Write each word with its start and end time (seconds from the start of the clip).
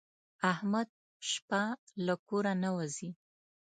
احمد 0.51 0.87
شپه 1.29 1.63
له 2.05 2.15
کوره 2.27 2.53
نه 2.63 2.69
وځي. 2.75 3.09